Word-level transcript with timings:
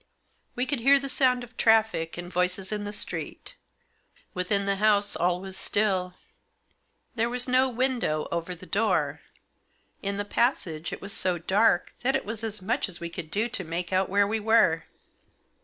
We 0.55 0.65
could 0.65 0.79
hear 0.79 0.99
the 0.99 1.09
sound 1.09 1.43
of 1.43 1.55
traffic 1.57 2.17
and 2.17 2.33
voices 2.33 2.71
in 2.71 2.85
the 2.85 2.91
street. 2.91 3.53
Within 4.33 4.65
the 4.65 4.77
house 4.77 5.15
all 5.15 5.39
was 5.39 5.55
still. 5.55 6.15
There 7.13 7.29
was 7.29 7.47
no 7.47 7.69
window 7.69 8.27
over 8.31 8.55
the 8.55 8.65
door. 8.65 9.21
In 10.01 10.17
the 10.17 10.25
passage 10.25 10.91
it 10.91 11.01
was 11.03 11.13
so 11.13 11.37
dark 11.37 11.89
60 11.89 11.93
THE 11.93 11.93
JOSS. 11.93 12.03
that 12.03 12.15
it 12.15 12.25
was 12.25 12.43
as 12.43 12.61
much 12.63 12.89
as 12.89 12.99
we 12.99 13.11
could 13.11 13.29
do 13.29 13.47
to 13.49 13.63
make 13.63 13.93
out 13.93 14.09
where 14.09 14.25
we 14.27 14.39
were. 14.39 14.85